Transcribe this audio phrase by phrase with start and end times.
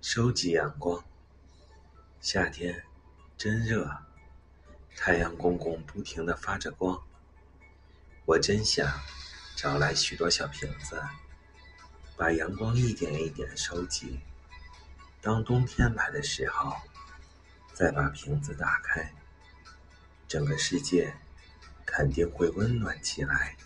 [0.00, 1.04] 收集阳光。
[2.20, 2.84] 夏天
[3.36, 3.90] 真热，
[4.96, 7.02] 太阳公公不停的发着光。
[8.24, 8.88] 我真想
[9.56, 11.02] 找来许多小瓶子，
[12.16, 14.20] 把阳光一点一点收集。
[15.20, 16.76] 当冬天来的时候，
[17.74, 19.12] 再把瓶子打开，
[20.28, 21.12] 整个世界
[21.84, 23.56] 肯定会温暖起来。